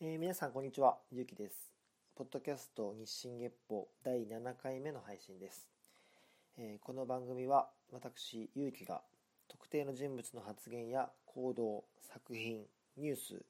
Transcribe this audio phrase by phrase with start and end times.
[0.00, 1.72] えー皆さんこんにちは、ゆうきです。
[2.14, 5.66] ポッドキャスト日進月歩第7回目の配信です。
[6.56, 9.02] えーこの番組は私、ゆうきが
[9.48, 12.62] 特定の人物の発言や行動、作品、
[12.96, 13.42] ニュース、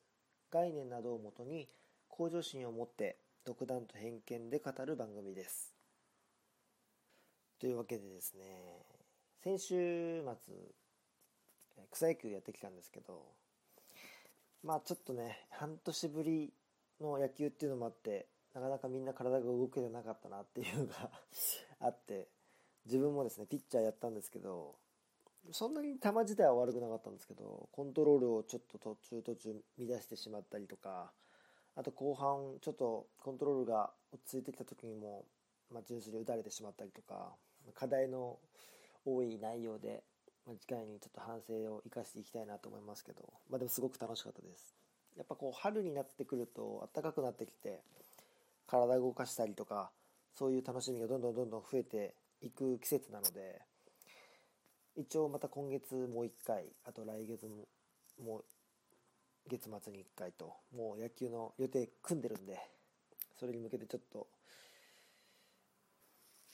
[0.51, 1.69] 概念などをもとに
[2.09, 5.75] 向上心を持って独断と偏見で語る番組です。
[7.61, 8.87] というわけでですね、
[9.45, 10.55] 先週末、
[11.77, 13.23] え草野球やってきたんですけど、
[14.63, 16.53] まあちょっとね、半年ぶり
[17.01, 21.11] の野球っていうのもあって、なかなかみんな体が動けてなかったなっていうのが
[21.81, 22.29] あって、
[22.85, 24.77] 自分もですね、ピッチャーやったんですけど、
[25.53, 31.13] そんなに球自体は悪くなかったんですけど、コントロールをちょっと途中途中乱してしまったりとか、
[31.77, 35.25] あと後半ちょっとコントロールが落ち着いてきた時にも、
[35.71, 37.37] まあ、純粋に打たれてしまったりとか、
[37.75, 38.39] 課題の
[39.05, 40.03] 多い内容で、
[40.49, 44.75] まあ次回にちょっと反省を生かしていきたいなと思いますけど、まあでもすごく楽しかったです。
[45.19, 47.83] やっぱこう春になってくると暖かくなってきて
[48.67, 49.91] 体を動かしたりとか
[50.33, 53.61] そういう楽しみがどんどんどんどん増えていく季節なので
[54.97, 57.67] 一応また今月もう1回あと来月も
[58.25, 58.45] もう
[59.51, 62.61] 月末に1回ともう野球の予定組んでるんで
[63.41, 64.29] それに向けてちょっと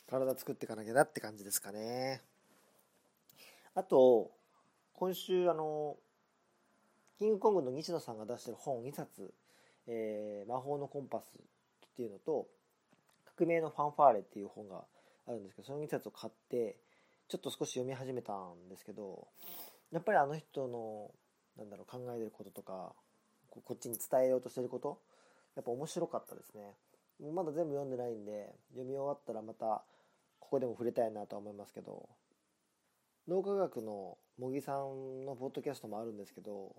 [0.09, 2.23] 体作っていかなきゃなって感じですかね
[3.75, 4.31] あと
[4.95, 5.97] 今週あの
[7.19, 9.33] キングコングの西野さんが出してる本2冊、
[9.87, 12.49] えー魔法のコンパスっていうのと、
[13.37, 14.85] 革命のファンファーレっていう本が
[15.27, 16.77] あるんですけど、その2冊を買って、
[17.29, 19.29] ちょっと少し読み始めたんですけど、
[19.93, 21.13] やっぱりあの人の、
[21.57, 22.93] なんだろう、考えてることとか、
[23.49, 24.99] こっちに伝えようとしてること、
[25.55, 26.75] やっぱ面白かったですね。
[27.33, 29.85] まだ全部読んでないんで、読み終わったらまた、
[30.41, 32.09] ここでも触れたいなとは思いますけど、
[33.27, 36.77] 脳科学の茂木さんのポッドキャストもあるんですけど、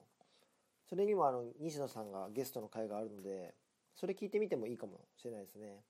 [0.88, 3.56] それにもあの西野さんがゲストの回があるので、
[3.96, 5.82] それ聞いてみてもいいかもしれないですね。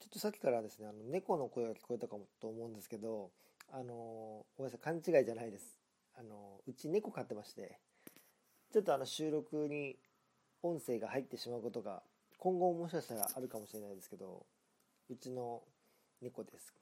[0.00, 3.30] ちょっとさっきからですね、あの猫の声が聞こえたかもと思うんですけど、
[3.70, 5.78] あのごめんなさい、勘違いじゃないです。
[6.18, 7.78] あのうち猫飼ってまして、
[8.72, 9.96] ちょっとあの収録に
[10.62, 12.02] 音声が入ってしまうことが
[12.38, 14.46] 今後もしかしたらあるかもしれないですけど、
[15.10, 15.62] うちの
[16.22, 16.72] 猫です。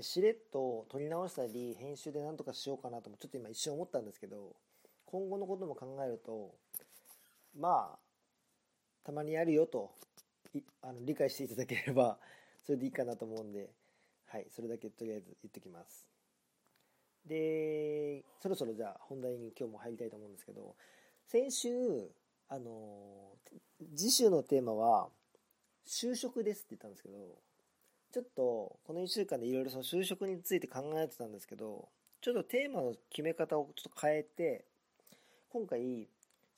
[0.00, 4.56] しれっと撮り直したり編集で何とかしようかなともちょっと今一瞬思ったんですけど
[5.04, 6.54] 今後のことも考えると
[7.58, 7.98] まあ
[9.04, 9.90] たまにやるよと
[10.80, 12.18] あの理解していただければ
[12.64, 13.70] それでいいかなと思うんで
[14.24, 16.08] はいそれだけとりあえず言ってきます。
[17.26, 20.74] でそろそろじゃあ本題に今日も入りたいと思うんですけど
[21.26, 22.10] 先週
[22.48, 23.36] あの
[23.94, 25.08] 次週のテーマは
[25.86, 27.38] 就職ですって言ったんですけど
[28.12, 31.88] ちょっとこの1週間でいろいろその就職について考えてたんですけど
[32.20, 34.64] ちょっとテーマの決め方をちょっと変えて
[35.48, 36.06] 今回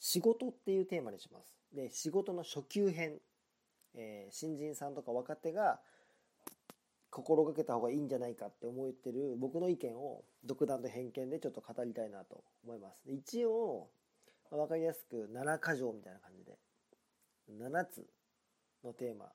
[0.00, 1.54] 仕事っていうテーマにします。
[1.75, 3.15] で仕事の初級編、
[3.94, 5.78] えー新人さんとか若手が
[7.10, 13.03] 心がけた方がいいんじゃないかって思ってる僕の意見を独断と偏見でちょっと語りたいなと思います。
[13.06, 13.88] 一応、
[14.50, 16.59] まあ、分かりやすく7箇条みたいな感じで
[17.48, 18.04] 7つ
[18.84, 19.26] のテーマ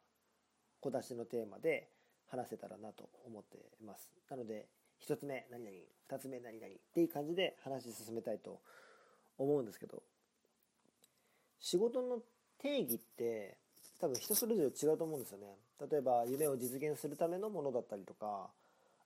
[0.81, 1.87] 小出しのテーマで
[2.29, 4.09] 話せたらなと思ってます。
[4.29, 4.67] なので
[5.05, 5.77] 1つ目何々
[6.09, 8.59] 2つ目何々っていう感じで話進めたいと
[9.37, 10.03] 思うんですけど
[11.59, 12.19] 仕事の
[12.59, 13.57] 定義って
[13.99, 15.57] 多分人それぞれ違うと思うんですよね。
[15.89, 18.49] 例えば夢を実現するためのものだったりとか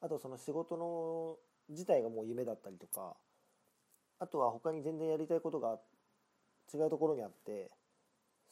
[0.02, 1.38] あとその仕事の
[1.70, 3.16] 自体がもう夢だったりとか
[4.20, 5.78] あとは他に全然やりたいことが
[6.74, 7.70] 違うところにあって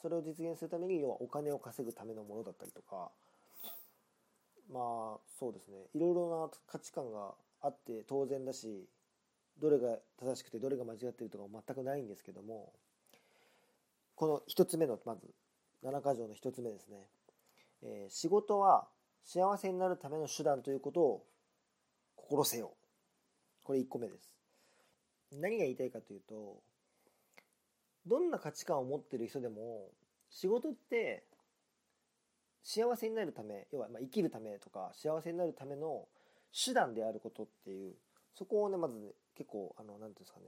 [0.01, 3.11] それを実現するために要はお金を稼ぐためのものだったりとか
[4.71, 5.77] まあそうですね。
[5.93, 8.87] いろいろな価値観があって当然だし
[9.59, 12.73] どれが正しくてどれが間違ってるとかも全くないんですけども
[14.15, 15.21] この一つ目のまず
[15.83, 16.97] 7箇条の一つ目ですね、
[17.83, 18.87] えー仕事は
[19.23, 21.23] 幸せになるための手段ということを
[22.15, 22.71] 心せよ。
[23.63, 24.31] これ1個目です。
[25.39, 26.61] 何が言いたいかというと
[28.07, 29.89] どんな価値観を持ってる人でも
[30.29, 31.23] 仕事って
[32.63, 36.07] 幸せになるため要はまあ生きるためとか幸せになるための
[36.53, 37.93] 手段であることっていう
[38.35, 40.45] そこをねまずね結構あの何ていうんですかね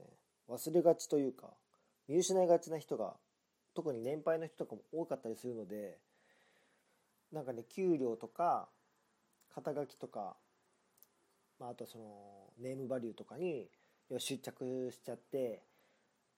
[0.48, 1.48] 忘れがちというか
[2.08, 3.14] 見失いがちな人が
[3.74, 5.98] 特に年配の人とかも多かったりするので
[7.32, 8.68] なんかね給料とか
[9.54, 10.36] 肩書きとか、
[11.58, 12.04] まあ、あとその
[12.60, 13.68] ネームバリューとかに
[14.18, 15.62] 執着しちゃって、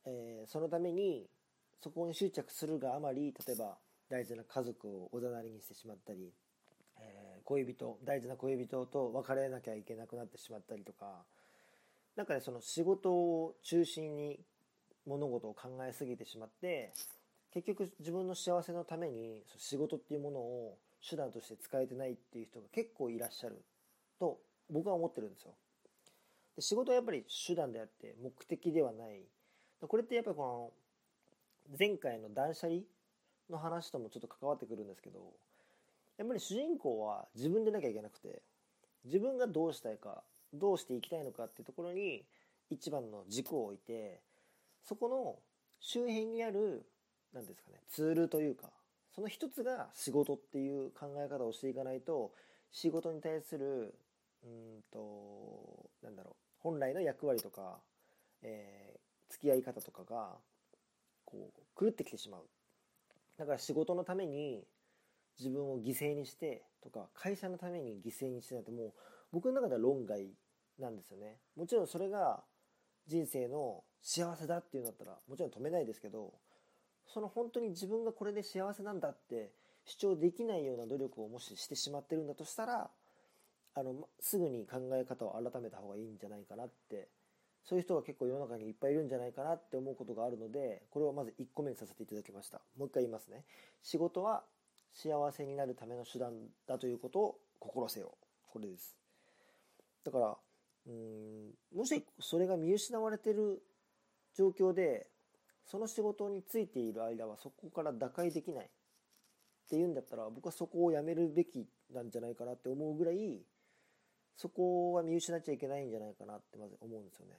[0.07, 1.27] えーそのために
[1.83, 3.77] そこに執着するがあまり例えば
[4.11, 6.33] 大事な家族をおざなりにしてしまったり、
[6.99, 11.23] えー恋人大事な恋人と別れなきゃいけなくなってしまったりとか
[12.17, 14.41] なんかねその仕事を中心に
[15.07, 16.93] 物事を考えすぎてしまって
[17.55, 20.79] 結局自分の幸せのために仕事っていうものを
[21.09, 23.63] 手段として使えてないっていう人が結構いらっしゃる
[24.19, 25.53] と僕は思ってるんですよ。
[26.57, 29.23] で仕事はやっぱり手段であって目的ではない。
[29.81, 30.73] これってやっぱりこ
[31.69, 32.81] の前回の断捨離
[33.51, 35.21] の話ともちょっと関わってくるんですけど
[36.19, 38.43] やっぱり主人公は自分でなきゃいけなくて
[39.05, 40.23] 自分がどうしたいか
[40.53, 42.25] どうしていきたいのかっていうところに
[42.71, 44.21] 一番の軸を置いて
[44.83, 45.37] そこの
[45.81, 46.87] 周辺にある
[47.33, 48.71] 何ですかねツールというか
[49.15, 52.33] その一つが仕事っていう考え方をしていかないと
[52.73, 53.95] 仕事に対する
[54.45, 57.79] うんとなんだろう本来の役割とか、
[58.43, 60.37] えー、付き合い方とかが
[61.25, 62.41] こう狂ってきてしまう。
[63.39, 64.65] だから仕事のために
[65.39, 68.93] 自分を犠牲にしてとか会社のために犠牲にしてなんてもう
[69.33, 70.27] 僕の中では論外
[70.79, 71.37] なんですよね。
[71.57, 72.43] もちろんそれが
[73.07, 76.33] 人生の幸せだっていうんだったらもちろん止めないですけど
[77.07, 79.53] その本当に自分がこれで幸せなんだって
[79.85, 82.91] 主張できないような努力をもししてしまってるんだとしたら
[83.75, 87.09] あのすぐに考え方を改めた方がいいんじゃないかなって
[87.69, 92.61] そういう人が結構世の中にいっぱいいるんじゃないかなって思うことがあるのでこれをまず1個目にさせていただきました。
[92.79, 93.45] もう一回言いますね。
[93.83, 94.45] 仕事は
[94.93, 96.33] 幸せになるための手段
[96.67, 98.17] だということを心せよ。
[98.49, 98.97] これです。
[100.05, 100.37] だから
[100.87, 103.61] うんもしそれが見失われてる
[104.37, 105.09] 状況で
[105.65, 108.69] その仕事についている間はそこから打開できないっ
[109.69, 113.43] ていうんだったら僕はそこをやめるべきなんじゃないかなって思うぐらい
[114.37, 117.35] そこは見失っちゃいけないんじゃないかなってまず思うんですよね。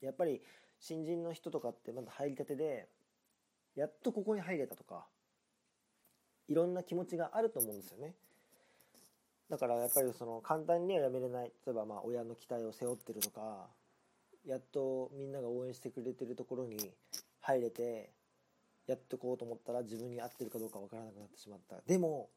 [0.00, 0.40] やっぱり
[0.78, 2.88] 新人の人とかってまだ入りたてで
[3.76, 5.06] やっとここに入れたとか
[6.48, 8.14] いろんな気持ちがあると思うんですよね。
[9.50, 13.66] だからやっぱりその簡単にはやめれない例えばまあ親の期待を背負ってるとか
[14.46, 16.92] やっとみんなが応援してくれてるところに
[17.40, 18.10] 入れて
[18.86, 22.28] やってこうと思ったら自分に合ってるかどうかわからなくなってしまったでも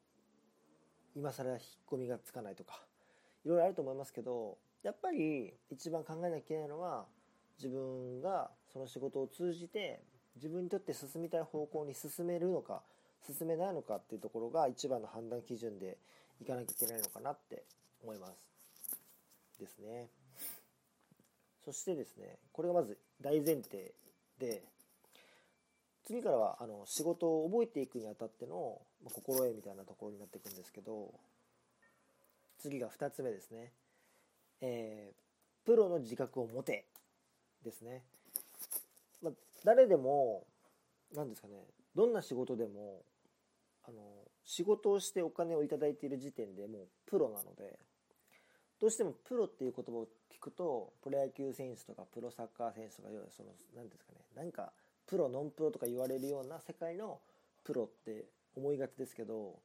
[1.14, 2.80] 今更引っ込みがつかないとか
[3.44, 7.06] いろいろあると思いますけどやっぱり一番考えなきゃいけないのは
[7.58, 10.00] 自分がその仕事を通じて
[10.36, 12.82] 自分にとって進みたい方向に進めるのか
[13.26, 15.96] 進めないのかっていうところが一番の判断基準で
[16.40, 17.64] いかなきゃいけないのかなって
[18.02, 18.54] 思います。
[19.58, 20.08] ですね。
[21.64, 23.94] そしてですね、これがまず大前提
[24.38, 24.62] で、
[26.06, 31.14] 次からはあの仕事を覚えていくにあたっての、心得みたいなところになっていくんですけど、
[32.58, 33.72] 次が2つ目ですね。
[34.60, 36.86] えー、プロの自覚を持て
[37.64, 38.02] ですね。
[39.22, 39.32] まあ、
[39.64, 40.46] 誰でも、
[41.14, 41.54] 何ですかね、
[41.94, 43.02] どんな仕事でも、
[43.86, 44.00] あの、
[44.44, 47.78] 仕事をしてお金をいいている時点でもうプロなので、
[48.80, 54.72] どうしてもプロっていう言葉を聞くと、プロ野球選手とかプロサッカー選手とか、その、何ですかね、何か
[55.06, 57.20] プロ、ノンプロとか言われるような世界の
[57.64, 58.26] プロって
[58.56, 59.58] 思いがちですけど、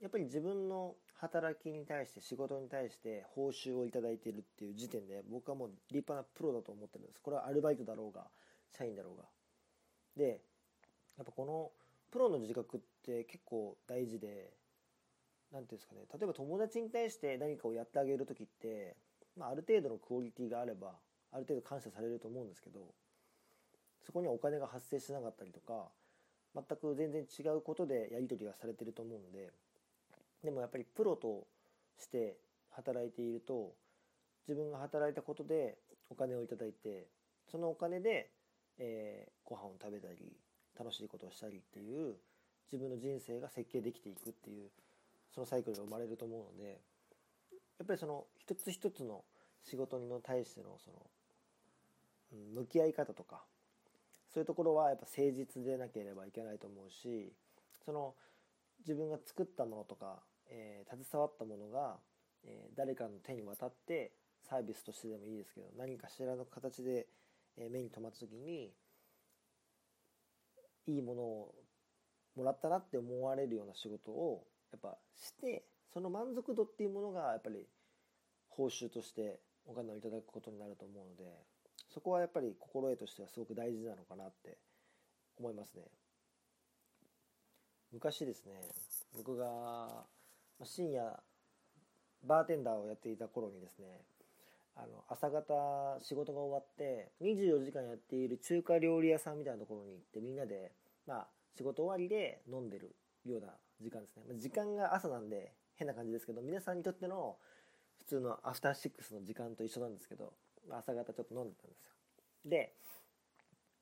[0.00, 7.20] やっぱり自分の働きに対して仕事に対して報酬をいただいているっていう時点で僕はもう立派なプロだと思ってるんです。
[7.22, 8.26] これはアルバイトだろうが
[8.76, 9.24] 社員だろうが。
[10.16, 10.40] で
[11.16, 11.70] やっぱこの
[12.10, 14.52] プロの自覚って結構大事で
[15.52, 16.02] 何ていうんですかね。
[16.12, 18.96] 例えば友達に対して何かをやってあげる時って、
[19.36, 20.94] まあ、ある程度のクオリティがあれば
[21.32, 22.80] ある程度感謝されると思うんですけど
[24.04, 25.88] そこにはお金が発生しなかったりとか
[26.54, 29.52] 全く全然違うことでやり取りがされてると思うんで
[30.44, 31.46] でもやっぱりプロと
[31.98, 32.36] して
[32.70, 33.72] 働いていると
[34.46, 35.78] 自分が働いたことで
[36.10, 37.06] お金をいただいて
[37.50, 38.30] そのお金で、
[38.78, 40.36] えー、ご飯を食べたり
[40.78, 42.14] 楽しいことをしたりっていう
[42.70, 44.68] 自分の人生が設計できていくっていう
[45.34, 46.80] そのサイクルが生まれると思うので
[47.78, 49.22] やっぱりその一つ一つの
[49.62, 50.96] 仕事に対してのその、
[52.34, 53.42] うん、向き合い方とか
[54.32, 57.32] そういうところはやっぱ誠実でなければいけないと思うし
[57.84, 58.14] その
[58.80, 60.18] 自分が作ったものとか
[60.50, 61.96] えー、携わったものが、
[62.44, 64.12] えー、誰かの手に渡って
[64.48, 67.06] サービスとしてでもいいですけど何かしらの形で、
[67.56, 68.72] えー、目に留まった時に
[70.86, 71.54] いいものを
[72.36, 77.66] もらったなって思われるような仕事をやっぱしてその満足度っていうものがやっぱり
[78.48, 81.24] 報酬としてお金をいただくことになると思うので
[81.92, 84.58] そこはやっぱり心得としてはすごく大事なのかなって
[85.38, 85.82] 思いますね。
[87.92, 88.52] 昔ですね
[89.16, 90.04] 僕が
[90.62, 91.20] 深夜
[92.24, 94.02] バーテンダーをやっていた頃にですね
[94.76, 100.72] あの朝方仕事が終わって24時間やっている中華料理屋さんみたいなところに行ってみんなで、
[101.06, 103.48] まあ、仕事終わりで飲んでるような
[103.80, 104.22] 時間ですね。
[104.38, 107.36] 時間が朝なんで変な感じですけど皆さんにとっての
[107.98, 110.32] 普通のアフターシックスの時間と一緒なんですけど
[110.70, 111.90] 朝方ちょっと飲んでたんですよ。
[112.46, 112.74] で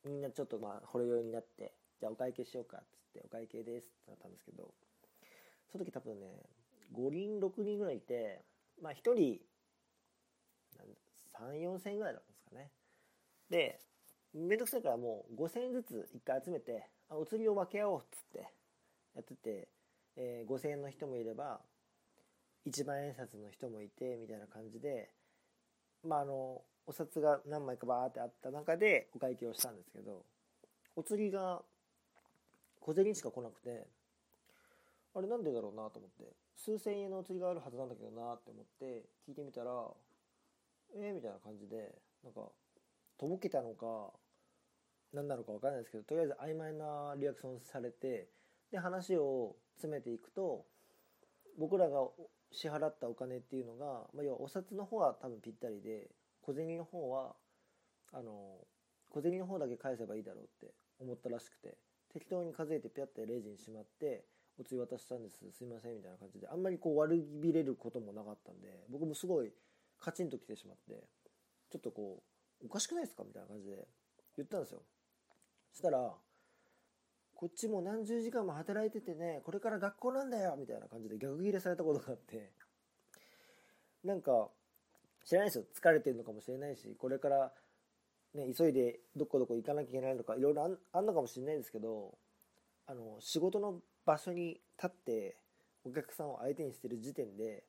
[0.04, 4.74] みんなちょっとまあほろ酔いになってじゃあお会計しようかっつってお会計ですってなったんですけど
[5.70, 6.26] その時多分ね
[6.92, 8.40] 5人6人ぐらいいて
[8.80, 9.40] まあ1人
[11.38, 12.70] 34,000円ぐらいだったんですかね。
[13.50, 13.80] で
[14.34, 18.38] めんどくさいからもう5000円ずつ1回集めてあお釣りを分け合おうっつって
[19.14, 19.68] やってて、
[20.16, 21.60] えー、5000円の人もいれば
[22.66, 25.10] 1万円札の人もいてみたいな感じで
[26.02, 30.24] まああのお札が何枚かバーってあった中でお会計をしたんですけど
[30.96, 31.62] お釣りが
[32.80, 33.86] 小銭しか来なくて
[35.14, 36.41] あれなんでだろうなと思って。
[36.56, 39.72] 数千円のお釣りがあるはずなんだけどなって思って聞いてみたら
[40.94, 42.40] えー、みたいな感じでなんか
[43.18, 44.12] とぼけたのか
[45.12, 48.28] 何なのか分からないですけどとりあえず曖昧なリアクションされて
[48.70, 50.64] で話を詰めていくと
[51.58, 52.00] 僕らが
[52.50, 56.08] 支払ったお金っていうのが、まあ、要はお札の方は多分ぴったりで
[56.42, 57.34] 小銭の方は
[58.12, 58.58] あの
[59.10, 61.76] 小銭の方だけ返せばいいだろうって思ったらしくて
[62.12, 64.24] 適当に数えてピャってレジにしまって
[64.58, 69.52] お釣り渡したんですすいませんみたいな感じであんまりこう悪びれることもなかったんで僕もすごい
[69.98, 71.04] カチンと来てしまって
[71.70, 72.22] ちょっとこ
[72.62, 73.86] うおかしくないですかみたいな感じで
[74.36, 74.82] 言ったんですよ。
[75.72, 76.12] そしたら
[77.34, 82.50] こっちも何十時間も働いててねこれから学校なんだよみたいな感じで逆ギレされたことがあって
[84.04, 84.48] なんか
[85.24, 85.64] 知らないですよ。
[85.74, 87.52] 疲れてるのかもしれないしこれから
[88.34, 92.16] ね急いでどこどこ行かなきゃいけないとかいろいろあんのかもしれないですけど
[92.86, 95.36] あの仕事の場所に立って
[95.84, 97.64] お客さんを相手にしてる時点で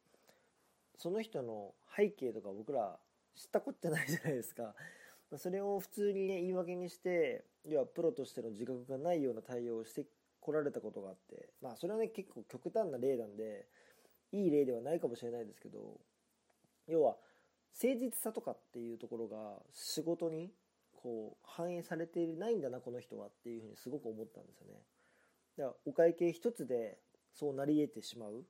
[0.98, 2.98] その人の背景とか僕ら
[3.36, 4.76] 知ったこっちゃないじゃないですか。
[5.38, 10.06] それを普通にね言い訳にして要はプロとしての自覚がないような対応をして
[10.40, 13.68] こられたことがあってまあそれはね結構極端な例なんで
[14.32, 16.00] いい例ではないかもしれないですけど
[16.88, 17.18] 要は
[17.82, 20.54] 誠実さとかっていうところが仕事に
[21.02, 24.80] こう反映されてないんだなこの人はっていうふうにすごく思ったんですよね。
[25.58, 26.98] だからお会計一つで
[27.34, 28.46] そうなり得てしまう、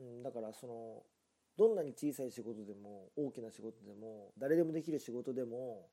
[0.00, 1.02] うん、だからその
[1.56, 5.88] どんなに小さい仕事でも大きな仕事でも誰でもできる仕事でも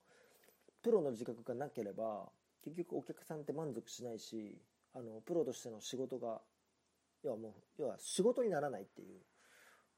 [0.84, 2.30] プロの自覚がなければ
[2.64, 4.58] 結局お客さんって満足しないし
[4.94, 6.42] あのプロとしての仕事が
[7.24, 9.20] 要はもう要は仕事にならないっていう。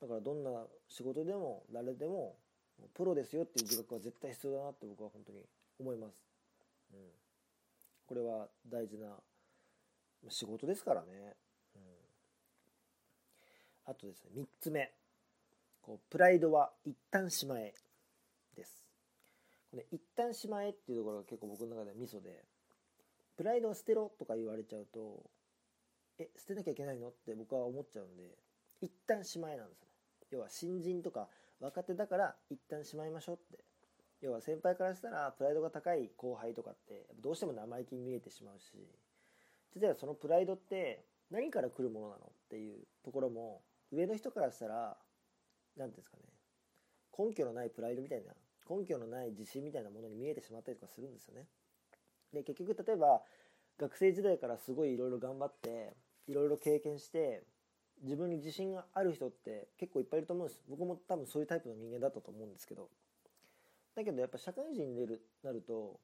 [0.03, 0.51] だからどんな
[0.89, 2.35] 仕事でも誰でも
[2.93, 5.39] プロですよっていう自覚は絶対必要だなって僕は本当に
[5.79, 6.27] 思います、
[6.93, 6.99] うん、
[8.05, 9.07] これは大事な
[10.29, 11.35] 仕事ですからね、
[13.85, 14.91] あとですね3つ目。
[15.81, 17.73] こうプライドは一旦しまえ
[18.55, 18.85] です。
[19.69, 22.45] これ一旦しまえっていうところが結構僕の中ではミソで
[23.35, 25.29] プライドを捨てろとか言われちゃうと
[26.19, 28.37] え捨てなきゃいけないのって僕は思っちゃうんで
[28.81, 29.93] 一旦しまえなんですよね。
[30.31, 31.27] 要は新人とか
[31.59, 33.63] 若手だから一旦しまいましょうって。
[34.21, 38.87] 要は先輩からしたらプライドが高い後輩とかってどうしても生意気に見えてしまうし。
[39.75, 43.61] 実はそのプライドって何から来るものなのっていうところも
[43.91, 44.97] 上の人からしたら
[45.77, 46.23] 何ていうんですかね
[47.17, 48.33] 根拠のないプライドみたいな
[48.69, 51.47] 根拠のない自信みたいなものに見えてしまったりとかするんですよね。
[52.33, 53.21] で結局例えば
[53.77, 55.93] 学生時代からすごいいろいろ頑張って
[56.27, 57.43] いろいろ経験して
[58.01, 62.89] 自分に自信がある人って結構いっぱいいると思うんです僕も多分そういうタイプの人間だったと思うんですけど
[63.95, 65.07] だけどやっぱ社会人に
[65.43, 65.99] なると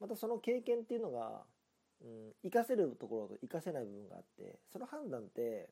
[0.00, 1.42] またその経験っていうのが、
[2.02, 5.68] うん、活かせるところと活かせない部分があってその判断って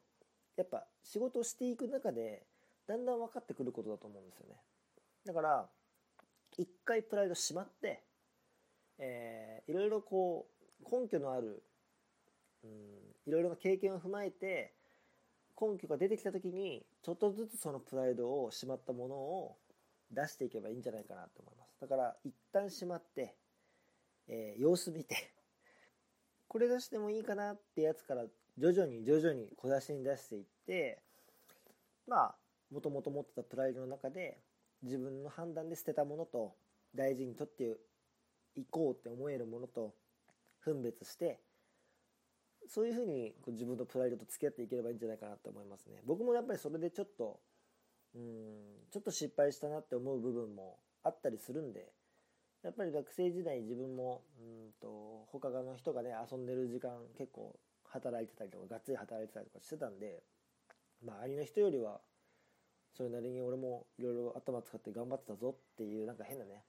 [0.57, 2.45] やっぱ仕事をしていく中で
[2.87, 4.57] だんだん分かってくることだと思うんですよね。
[5.25, 5.69] だから
[6.57, 8.03] 一回プライドしまって、
[8.99, 10.47] えー、いろいろこ
[10.83, 11.63] う根拠のある、
[12.65, 12.71] うん、
[13.27, 14.73] いろいろな経験を踏まえて
[15.61, 19.57] 根拠が出てきた時にちょっとずつそのプライドをしまったものを
[20.11, 21.81] 出していけばいいんじゃないかなと思います。
[21.81, 23.35] だから一旦しまって、
[24.29, 25.31] えー、様子見て
[26.49, 28.25] これ出してもいいかなってやつから
[28.57, 31.03] 徐々に徐々に小出しに出していって
[32.07, 32.35] まあ
[32.71, 34.39] もともと持ってたプライドの中で
[34.83, 36.55] 自分の判断で捨てたものと
[36.95, 37.77] 大事にとって
[38.57, 39.95] いこうって思えるものと
[40.65, 41.41] 分別して
[42.67, 46.03] そういうふうに自分のプライドと付き合っていければいいんじゃないかなと思いますね。
[46.05, 47.41] 僕もやっぱりそれでちょっと
[48.15, 48.23] うん
[48.91, 51.93] ちょっと失敗したなって思う部分もあったりするんで
[52.63, 60.23] やっぱり学生時代自分もうんと他の人がね遊んでる時間結構働いてたりとかがっつり働いてたりとかしてたんで
[61.03, 62.01] 周りの人よりは
[62.97, 66.65] それなりに俺もいろいろ頭使って頑張ってたぞっていうなんか変なね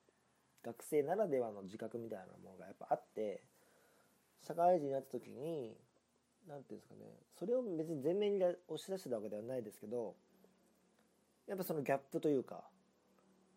[0.63, 3.41] 学生ならではの自覚みたいなものがやっぱあって
[4.45, 5.75] 社会人になった時に
[6.47, 7.01] 何て言うんですかね
[7.37, 10.15] それを別に前面に押し出してたわけではないですけど
[11.47, 12.63] やっぱそのギャップというか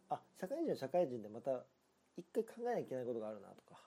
[0.09, 1.65] あ社会人は社会人でまた
[2.17, 3.81] 一回考えなきゃいけないことがあるなとか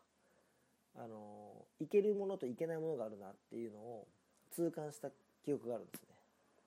[0.98, 4.08] あのいけるものといけないものがあるなっていうのを
[4.52, 5.10] 痛感した
[5.44, 6.10] 記憶があるんですね。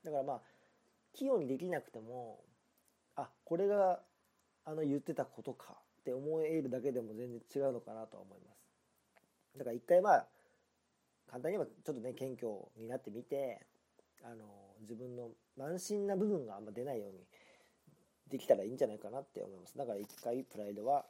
[0.05, 0.41] だからまあ
[1.15, 2.41] 器用にできなくても
[3.17, 4.01] あこれが
[4.65, 9.59] あの言ってたことかって思えるだけでも全然違うのかなとは思います。
[9.59, 10.27] だから一回まあ
[11.27, 13.67] 簡単に言えばちょっとね謙虚になってみて
[14.23, 14.45] あの
[14.83, 17.19] 自分の慢心な部分があんま出ないように
[18.29, 19.77] できたらいいんじゃないかなって思います。
[19.77, 21.07] だから一回プライドは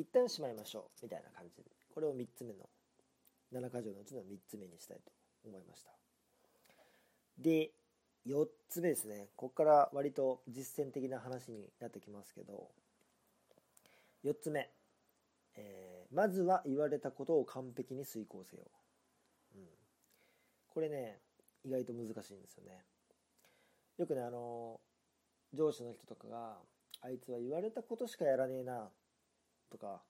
[0.00, 2.70] 一旦しまいましょうみたいな感じでこれを3つ目の
[3.52, 5.12] 7箇条のうちの3つ目にしたいと
[5.44, 5.90] 思いました。
[7.38, 7.70] で
[8.26, 9.28] 4つ目ですね。
[9.36, 12.68] ここから割と実践的な話になってきますけど
[14.24, 14.70] 4つ目、
[15.56, 18.62] えー、まずは言われたことを完璧に遂行せよ、
[19.54, 19.62] うん、
[20.68, 21.18] これね
[21.64, 22.84] 意外と難しいんですよね。
[23.98, 24.80] よくねあの
[25.52, 26.56] 上司の人とかが
[27.02, 28.88] あいつは言われたことしかやらねえな。
[29.70, 30.02] とか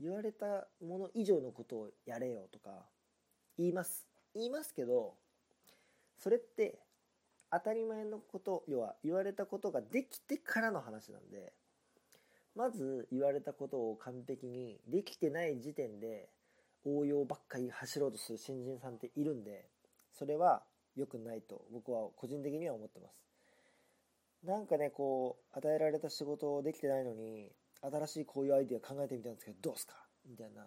[0.00, 2.86] 言われたもの以上のことをやれよとか
[3.58, 4.06] 言います。
[4.34, 5.14] 言いますけど
[6.18, 6.78] それって
[7.50, 11.52] 当たり前のこと要は言われたことができてからの話なんで
[12.54, 16.28] まず言われたことを完璧にできてない時点で
[16.84, 19.66] 応用ばっかり走ろうとする新人さんっているんで
[20.12, 20.62] それは
[20.96, 23.12] 良くないと僕は個人的には思ってます。
[24.46, 27.50] なんかねこう与えられた仕事をできてないのに
[27.82, 29.94] 新しいこういうアイデア考えてみたんですけどどうすか？
[30.28, 30.66] みたいな。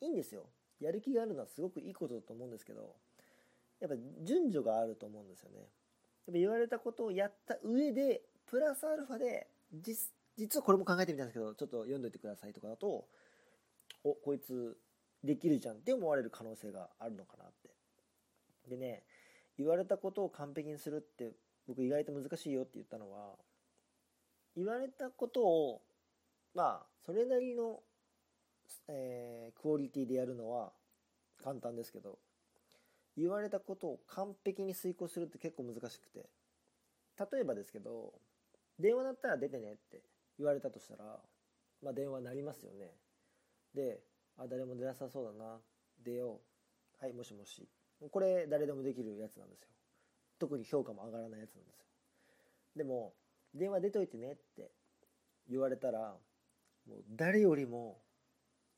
[0.00, 0.44] いいんですよ。
[0.80, 2.94] やる気があるのはすごくいいことだと思うんですけど
[3.80, 5.58] やっぱ順序があると思うんですよね。
[5.58, 5.66] やっ
[6.26, 13.06] ぱ言われたことをやった上でプラスアルファで実実はこれも考えてみたんですけどちょっと読んどいてくださいとかだと
[14.04, 14.76] おこいつ
[15.24, 15.76] できるじゃん。
[15.76, 17.70] って思われる可能性があるのかなって。
[18.68, 19.02] でね
[19.56, 21.32] 言われたことを完璧にするって
[21.66, 23.30] 僕意外と難しいよって言ったのは
[24.54, 25.82] 言われたことを
[26.56, 27.80] まあそれなりの、
[28.88, 30.72] えー、クオリティでやるのは
[31.44, 32.18] 簡単ですけど
[33.16, 36.24] 言われたことを完璧に遂行するって結構難しくて
[37.32, 38.14] 例えばですけど
[38.80, 40.00] 電話だったら出てねって
[40.38, 41.18] 言われたとしたら
[41.82, 42.90] まあ電話鳴りますよね。
[43.74, 44.00] で
[44.38, 45.58] あ誰も出なさそうだな。
[46.04, 46.40] 出よ
[47.02, 47.04] う。
[47.04, 47.68] はいもしもし。
[48.10, 49.68] これ誰でもできるやつなんですよ。
[50.38, 51.84] 特に評価も上がらないやつなんですよ。
[52.76, 53.14] でも
[53.54, 54.70] 電話出といてねって
[55.48, 56.14] 言われたら
[56.88, 57.98] もう誰よりも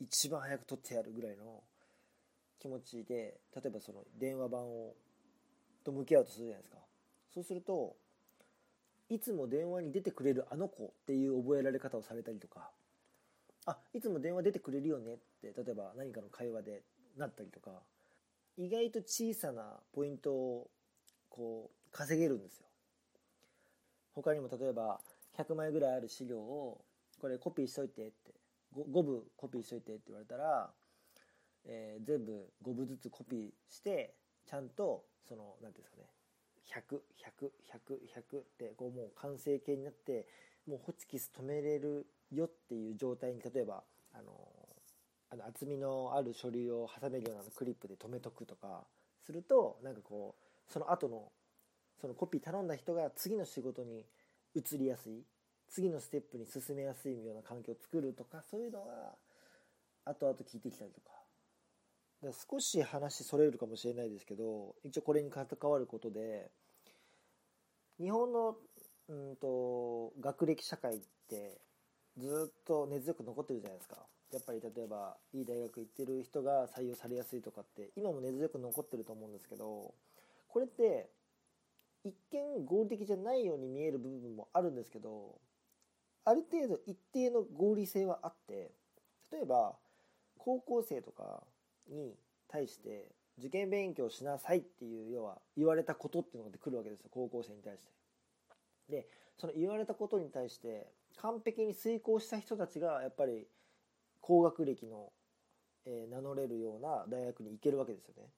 [0.01, 1.63] 一番早く取ってやるぐらいの
[2.61, 4.95] 気持ちで例えばその電話番を
[5.85, 6.79] と向き合うとするじゃないですか。
[7.35, 7.97] そうすると
[9.09, 12.71] いつも電話に出てくれるあの子っていう覚えられ方をされたりとか
[13.65, 16.83] あいつも電話出てくれるよねって例えば何かの会話で
[17.17, 17.71] なったりとか
[18.57, 20.71] 意外と小さなポイントを
[21.29, 22.67] こう稼げるんですよ。
[24.15, 25.01] 他にも例えば
[25.39, 26.85] 100枚ぐらいある資料を
[27.21, 28.35] これコピーしといてって。
[28.77, 30.71] 5, 5部コピーしといてって言われたら、
[31.65, 34.15] えー、全部5部ずつコピーして
[34.47, 36.09] ちゃんとその何ていうんですかね。
[37.79, 40.27] 100100100100ってこうもう完成形になって
[40.67, 44.49] もうホチキス止めれるよっていう状態に例えばあの
[45.31, 48.85] あの厚みのある書類を挟めるようなクリップで止めとくとか
[49.25, 51.33] するとなんかこうその後の
[52.01, 54.05] そのコピー頼んだ人が次の仕事に
[54.55, 55.25] 移りやすい。
[55.71, 59.15] 次のステップに進めやすいような環境を作るとかそういうのは
[60.05, 61.19] 後々聞いてきたりとか。
[62.23, 66.51] だ少し話それるかもしれないですけど一応これに関わることで
[68.01, 68.57] 日本の
[69.09, 71.61] うんと学歴社会って
[72.17, 73.97] ずっと根強く残ってるじゃないですか。
[74.33, 79.95] やっぱり例えばいい大学行ってる人が採用されやすいとかって今も根強く残ってると思うんですけど
[80.49, 81.09] これって
[82.05, 85.39] 一見合理的じゃないように見える部分もあるんですけど
[86.29, 88.71] ある程度一定の合理性はあって
[89.33, 89.75] 例えば
[90.37, 91.43] 高校生とか
[91.89, 92.15] に
[92.49, 93.07] 対して
[93.39, 97.89] 受験勉強しなさいっていう要は言われたことっていうのが来るわけですよ高校生に対して。
[98.91, 99.07] で
[99.39, 100.87] その言われたことに対して
[101.17, 103.47] 完璧に遂行した人たちがやっぱり
[104.21, 105.11] 高学歴の、
[105.87, 108.29] えー、名乗れるような大学に行けるわけですよね。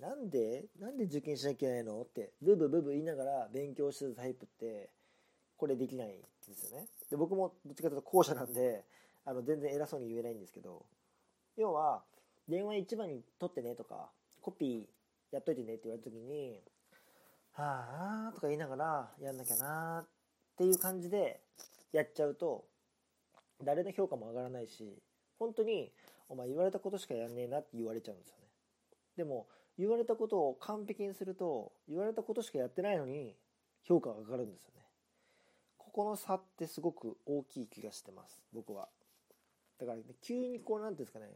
[0.00, 4.90] なんでなんで受験しなきゃいけないのってブブブブ言いながら勉強してたタイプって
[5.56, 6.10] これできないん
[6.46, 6.86] ですよね。
[7.10, 8.84] で僕もどっちかというと後者なんで
[9.24, 10.84] あの全然偉そうに言えないんですけど
[11.56, 12.02] 要は
[12.48, 14.82] 電話一番に取ってねとかコピー
[15.32, 16.60] やっといてねって言われた時に
[17.52, 20.06] はあとか言いながらやんなきゃなっ
[20.56, 21.40] ていう感じで
[21.92, 22.64] やっちゃうと
[23.62, 25.02] 誰の評価も上がらないし
[25.38, 25.92] 本当に
[26.28, 28.42] お前言われたことしかやんねえなって言われちゃうんですよね。
[29.16, 29.46] でも
[29.78, 33.34] 言われたことを完璧にすると言われたことしかやってないのに
[33.84, 34.82] 評価が上がるんですよね。
[35.88, 38.88] ここの差ってすごく大きい気がしてます僕は。
[39.80, 41.26] だから、ね、急にこう何ていうんですかね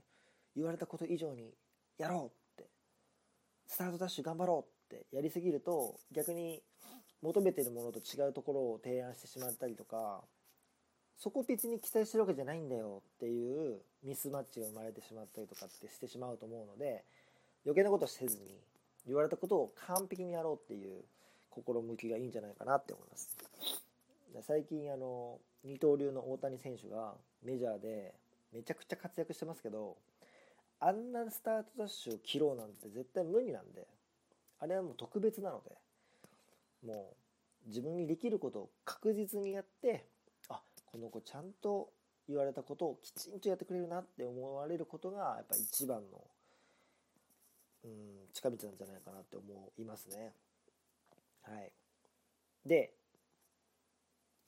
[0.56, 1.54] 言われたこと以上に
[1.98, 2.68] やろうって
[3.66, 6.62] スタートダッシュ頑張ろうってやりすぎると逆に
[7.22, 10.22] 求めてるものと違うところを提案してしまったりとか
[11.16, 17.04] そこ別に期待してるわけじゃないんだよっていうミスマッチが生まれてしまったりとかってしてしまうと思うので
[17.64, 18.58] 余計なことせずに
[19.06, 21.04] 言われたことを完璧にやろうっていう
[21.50, 23.30] 心向きがいいんじゃないかなって思います。
[24.40, 27.14] 最近あの二刀流の大谷選手が
[27.44, 28.14] メジャーで
[28.52, 29.96] めちゃくちゃ活躍してますけど
[30.80, 33.86] あんなスタートダッシュを切ろうなんて絶対無理なんで
[34.58, 35.76] あれはもう特別なので
[36.86, 37.14] も
[37.66, 40.06] う自分にできることを確実にやって
[40.48, 41.90] あこの子ちゃんと
[42.28, 46.24] 言われたことをきちんとやってくれるなって思われることがやっぱ一番の
[47.84, 47.90] うん
[48.32, 50.32] 近道なんじゃないかなって思いますね。
[51.42, 51.72] はい。
[52.64, 52.94] で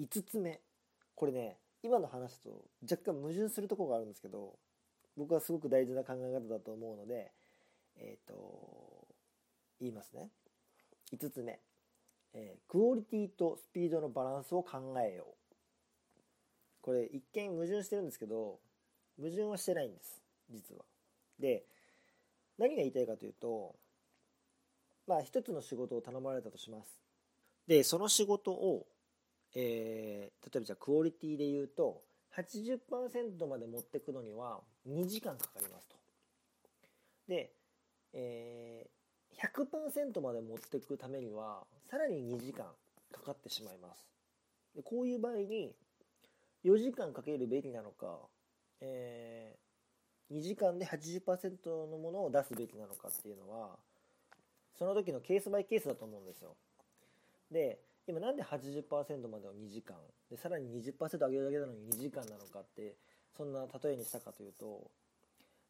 [0.00, 0.61] 5つ目。
[1.14, 4.54] これね今の話と若干矛盾するとこがあるんですけど
[5.16, 7.30] 僕はすごく大事な考え方だと思うので
[7.96, 9.07] えっ、ー、と
[9.80, 10.30] 言いますね。
[11.12, 11.61] 5つ目、
[12.33, 15.35] えー、クオリティとスピードのバランスを考えよう。
[16.80, 18.59] これ一見矛盾してるんですけど
[19.16, 20.20] 矛盾はしてないんです。
[20.50, 20.85] 実は。
[21.38, 21.64] で
[22.59, 23.74] 何が言いたいかというと
[25.07, 27.00] まあ一つの仕事を頼まれたとします。
[27.66, 28.87] でその仕事を
[29.55, 32.03] えー、例えばじゃあクオリティで言うと
[32.37, 35.97] 80%まで持ってくのには2時間かかりますと。
[37.29, 37.53] で、
[38.12, 42.67] えー、100%まで持ってくためにはさらに2時間
[43.12, 44.09] かかってしまいます。
[44.75, 45.75] でこういう場合に
[46.64, 48.19] 4時間かけるべきなのか、
[48.81, 53.77] えー、2時間で80%のものを出すべきなのかっていうのは
[54.77, 56.57] その時のケースバイケースだと思うんですよ。
[57.51, 59.97] で今なんで80%までを2時間？
[60.31, 62.97] でさらに20%上げるだけなのに2時間なのかって
[63.37, 64.90] そんな例えにしたかというと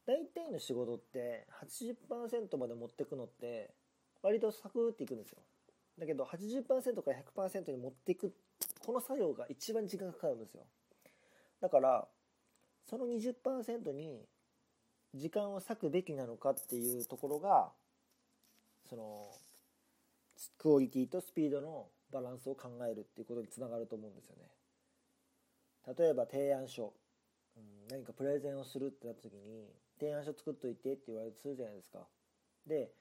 [0.07, 3.71] 大体の仕事って80%まで持ってくのって
[4.23, 5.39] 割とサクッていくんですよ。
[5.99, 8.35] だけど80%から100%に持っていく
[8.85, 10.63] この作業が一番時間がかかるんですよ。
[11.61, 12.09] だから
[12.91, 14.27] その20%に
[15.15, 17.71] 時間を割くべきなのかっていうところが
[18.91, 19.29] その
[20.59, 24.49] クオリティとスピードのバランスを考えるっていうことにつながると思うんですよね。
[25.99, 26.95] 例えば提案書、
[27.57, 32.07] うん、何かプレゼンをするってなった時に提案書作っといてって言われてするじゃないですか。
[32.67, 32.93] で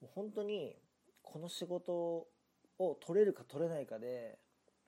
[0.00, 0.76] もう本当に
[1.22, 2.28] この仕事
[2.78, 4.38] を取れるか取れないかで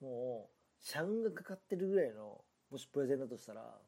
[0.01, 3.79] もう社運がかかってるぐらいのもしプレゼンだとしたら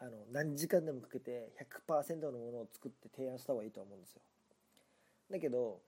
[0.00, 1.52] あの何時間でもかけて
[1.88, 4.22] 100%のものを作って提案した方がいいと思うんですよ。
[5.30, 5.80] だけど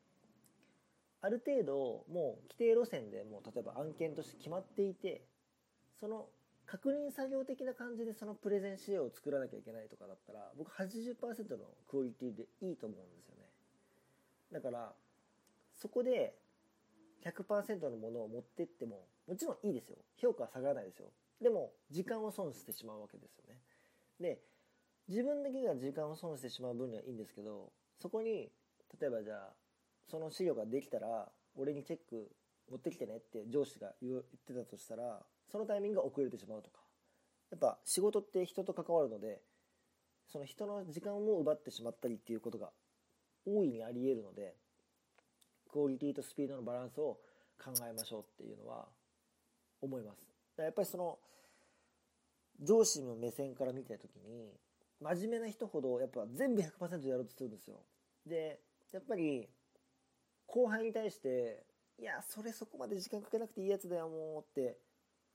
[1.22, 5.22] ある程度もう規定路線でもう例えば案件として決まっていて
[5.98, 6.26] その
[6.66, 11.18] 確認作業的な感じでそのプレゼン資料を作らなきゃいけないとかだったら僕80%
[11.58, 13.44] のクオリティでいいと思うんですよね。
[14.52, 14.92] だから
[15.74, 16.34] そこで
[17.24, 19.96] 100%のものを持ってってももちろんいいですよ。
[20.16, 21.08] 評価は下がらないですよ。
[21.42, 23.58] でも時間を損してしまうわけですよね。
[24.20, 24.38] で
[25.08, 28.52] 自分だけが時間を損してしまう分にはいいんですけどそこに
[29.00, 29.52] 例えばじゃあ
[30.10, 32.30] その資料ができたら俺にチェック
[32.70, 35.20] 持ってきてねって上司が言ってたとしたら
[35.50, 36.80] そのタイミングが遅れてしまうとか。
[37.50, 39.40] やっぱ仕事って人と関わるので
[40.28, 42.70] その人の時間も奪ってしまったりっていうことが
[43.44, 44.54] 大いにありえるので
[45.68, 47.18] クオリティとスピードのバランスを
[47.62, 48.86] 考えましょうっていうのは
[49.82, 50.62] 思います。
[50.62, 51.18] やっぱりその
[52.62, 54.52] 上司の目線から見た時に
[55.00, 57.82] 真面目な人ほどやっぱ全部100%やろうとするんですよ。
[58.26, 58.60] で
[58.92, 59.48] やっぱり
[60.50, 61.64] 後輩に対して、
[61.98, 64.78] いや、それそこまで時間かけなくていいやつだよ、もうって、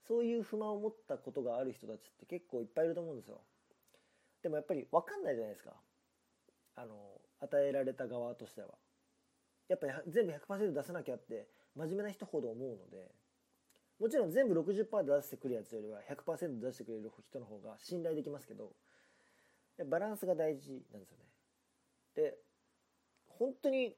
[0.08, 3.41] そういう不満を持ったことがある人たちって結構いっぱいいると思うんですよ。
[4.43, 5.73] でもやっぱり分かんないじゃないですか。
[6.75, 8.67] あの、与えられた側としては。
[9.67, 13.10] やっぱり全部100%出さなきゃって真面目な人ほど思うので、
[13.99, 18.73] もちろん全部60%で出してくるやつよりは100%出してくれる人の方が信頼できますけど、
[19.89, 21.25] バランスが大事なんですよね。
[22.15, 22.38] で、
[23.28, 23.95] 本当に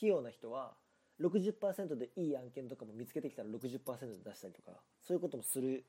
[0.00, 0.72] 器用な人は
[1.20, 5.84] 60%でいい案件とかも見つけてきたら60%で出したりとかそういうこともする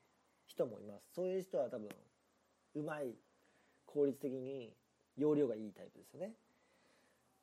[0.46, 1.14] 人もいます。
[1.14, 1.88] そういう人は多分
[2.74, 3.14] うまい
[3.86, 4.74] 効率的に
[5.16, 6.32] 容量がいいタイプですよね。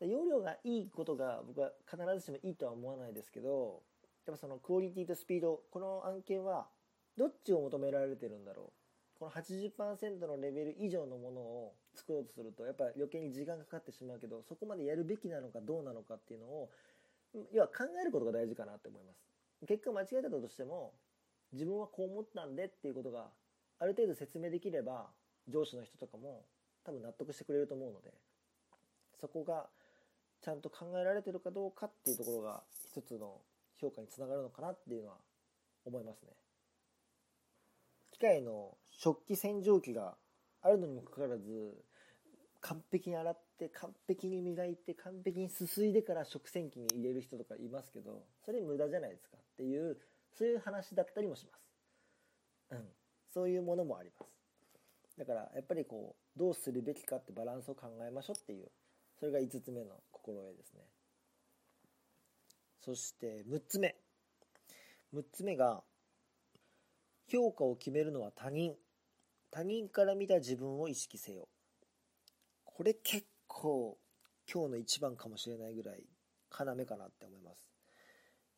[0.02, 3.82] 容量がいいことが僕は必ずしもいいとは思わないですけど
[4.26, 6.68] やっぱそのクオリティとスピードこの案件は
[7.18, 8.79] どっちを求められてるんだろう
[9.20, 16.70] この80%のレベル以上のものを作ろうとするとやっぱり余計に時間かかってしまうけどそこまでやるべきなのかどうなのかっていうのを
[17.52, 19.20] 要は考えることが大事かなって思います。
[19.68, 20.94] 結果間違えたとしても
[21.52, 23.28] 自分はこう思ったんでっていうことが
[23.80, 25.08] ある程度説明できれば
[25.50, 26.46] 上司の人とかも
[26.86, 28.14] 多分納得してくれると思うので
[29.20, 29.68] そこが
[30.42, 33.42] ちゃんと考えられてるかどうかっていうところが一つの
[33.82, 35.16] 評価につながるのかなっていうのは
[35.86, 36.30] 思いますね。
[38.20, 40.16] 機械の食器洗浄機が
[40.62, 41.74] あるのにもかかわらず
[42.60, 49.98] 完璧に洗って完璧に磨いて完璧にすすいでから食洗機に入れる人とかいますけどそれ無駄じゃないですかっていう
[50.38, 51.64] そういう話だったりもします。
[52.72, 52.88] うん。
[53.34, 55.18] そういうものもあります。
[55.18, 58.70] だからやっぱりこうどうするべきかってバランスを考えましょうっていう
[59.20, 60.82] それが5つ目の心得ですね。
[62.82, 63.96] そして6つ目。
[65.14, 65.84] 6つ目が
[67.32, 68.76] 評価を決めるのは他人。
[69.52, 71.48] 他人から見た自分を意識せよ。
[72.66, 73.98] これ結構
[74.52, 76.04] 今日の一番かもしれないぐらい
[76.50, 76.76] 要かなっ
[77.12, 77.70] て思います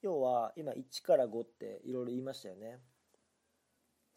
[0.02, 2.80] 要は今1から5っていろいろ言いましたよね。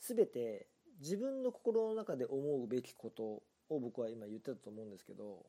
[0.01, 0.67] 全て
[1.01, 5.47] 自分の心の中で思うべきことを僕は今言ってたと思うんですけど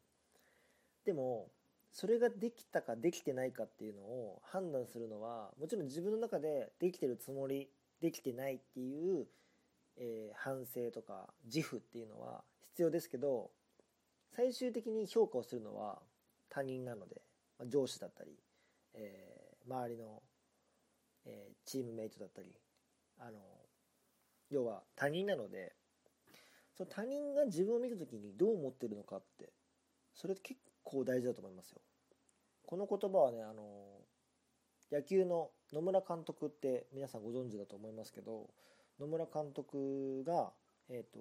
[1.05, 1.49] でも
[1.91, 7.69] それができたかできてないかっていうのを判断するのはもちろん自分の中でできてるつもり
[8.01, 9.27] できてないっていう、
[9.97, 13.51] えー、反省とか自負っていうのは必要ですけど
[14.35, 15.99] 最終的に評価をするのは
[16.49, 17.21] 他人なので、
[17.59, 18.31] ま、上司だったり、
[18.93, 20.21] えー、周りの、
[21.25, 22.53] えー、チームメイトだったり
[23.19, 23.39] あの
[24.49, 25.73] 要は他人なので
[26.77, 29.49] その他人が自分を見た時にどう思ってるのかって
[30.13, 31.81] それって結構大事だと思いますよ。
[32.65, 34.04] この言葉はね、あの、
[34.91, 38.49] 野球の野村監督って皆さんご存知だと思いますけど、
[38.99, 40.51] 野村監督が、
[40.89, 41.19] え、ー、と、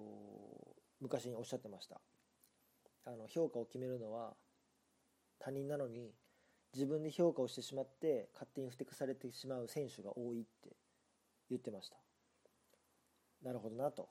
[1.01, 2.01] 昔におっしゃってました。
[3.07, 4.35] あの、評価を決めるのは
[5.39, 6.13] 他人なのに、
[6.75, 10.77] 自分で評価をしてしまって勝手にふてくされてしまう選手が多いって
[11.49, 11.97] 言ってました。
[13.43, 14.09] なるほどなと。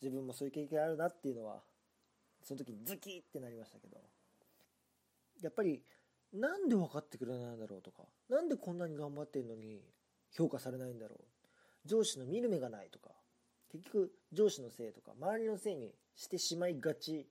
[0.00, 1.62] 自分もそういう経験あるなっていうのは
[2.42, 3.98] その時ズキってなりましたけど。
[5.42, 5.82] やっぱり
[6.34, 9.80] なんで分かってくれないんだろうとか何でこんなに頑張ってんのに
[10.32, 11.24] 評価されないんだろう。
[11.88, 13.10] 上司の見る目がないとか
[13.70, 17.28] 結局上司のせいとか周りのせいにしてしまいがち。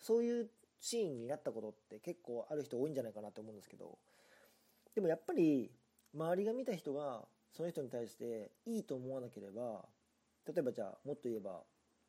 [0.00, 3.98] そういうシーンになったことって結構ある人多いんじゃないかなと思うんですけど
[4.94, 5.70] でもやっぱり
[6.14, 9.84] 周りが見た人がその人に対していいと思わなければ
[10.46, 11.62] 例えばじゃあもっと言えば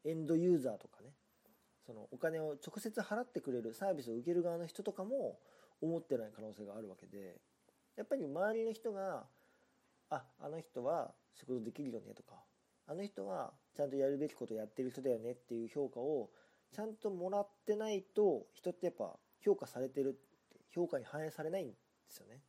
[0.05, 1.09] エンドユーザーとかね
[1.85, 5.39] そのお金を直接払ってくれるサービスを受ける側の人とかも
[5.81, 7.39] 思ってない可能性があるわけで
[7.95, 9.25] やっぱり周りの人が
[10.09, 12.35] ああの人は仕事できるよねとか
[12.87, 16.29] あの人はちゃんとやるべきことやってる人だよねっていう評価を
[16.73, 20.17] ちゃんともらってないと人ってやっぱ評価されてるって
[20.73, 21.73] 評価に反映されないんで
[22.09, 22.41] すよね、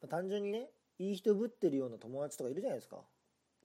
[0.00, 2.98] まあ、単純にねいい人ぶってるような友達とかいるじゃないですか。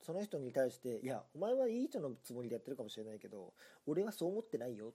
[0.01, 3.53] その人に対して、いや、お前はいい人のつもりでやってるかもしれないけど、
[3.87, 4.91] 俺はそう思ってないよっ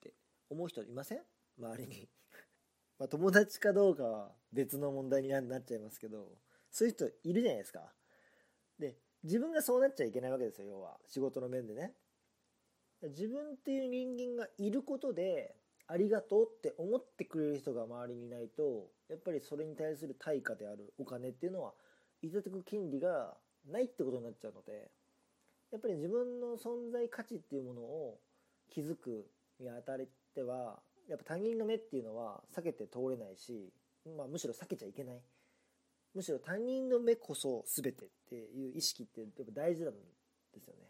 [0.00, 0.14] て
[0.48, 1.20] 思う人いません？
[1.58, 2.08] 周りに。
[3.02, 6.38] まあ友達かどうかは別の問題になっちゃいますけど、
[6.70, 7.80] そういう人いるじゃないですか。
[8.78, 10.96] で、自分がそうなっちゃいけないわけですよ、要は。
[11.08, 11.94] 仕事の面でね。
[13.02, 15.56] 自分っていう人間がいることで、
[15.88, 21.74] ありがとうって思ってくれる人が周りにいないと、やっぱりそれに対する対価であるお金っていうのは、
[22.22, 23.36] いただく権利が
[23.66, 24.90] ないってことになっちゃうので
[25.70, 28.20] やっぱり自分の存在価値っていうものを
[28.70, 29.26] 気づく
[29.58, 29.96] にあたっ
[30.34, 30.78] ては
[31.12, 33.70] やっぱ他人の目っていうのは避けて通れないし、
[34.16, 35.20] まあ、むしろ避けちゃいけない。
[36.14, 39.94] むしろ他人の目こそ全てっていう意識ってやっぱ大事なん
[40.54, 40.88] ですよね。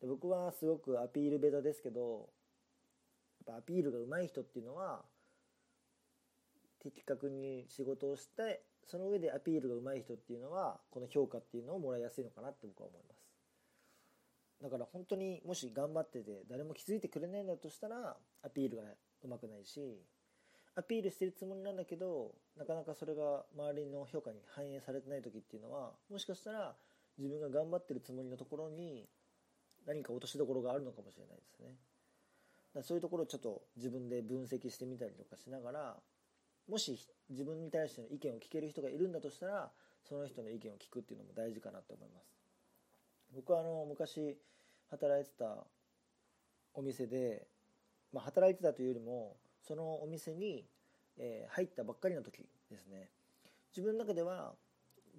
[0.00, 2.28] で僕はすごくアピールベタですけど
[3.44, 5.02] やっぱアピールが上手い人っていうのは
[6.80, 13.26] 的確に仕事をしてその上でアピールが上手い人っていうのはこの評価っていうのをもらいやすいのかなって僕は思います。
[14.62, 18.84] だから本当にもし頑張ってて誰も気づいてくれないんだとしたらアピールが
[19.26, 20.00] うまくないし
[20.76, 26.74] アピールしてるつもりなんだけどなかなかそれが周りの評価に反映されてない時っていうのはもしかしたら
[27.18, 29.08] 自分が頑張ってるつもりのところに
[29.86, 31.76] 何か落としどころがあるのかもしれないですね。
[32.74, 35.96] だそういうところをちょっと自分で分析してみたりとかしながら
[36.68, 36.98] もし
[37.30, 39.70] 自分に対しての意見を聞ける人がいるんだとしたら
[40.02, 42.36] その人の意見を聞くっていうのも大事かなと思います。
[43.34, 44.36] 僕はあの昔
[44.90, 45.64] 働いてた
[46.74, 47.46] お店で、
[48.12, 50.64] まあ、働いてたというよりもそのお店に、
[51.18, 52.38] えー、入ったばっかりの時
[52.70, 53.10] ですね。
[53.70, 54.54] 自分の中では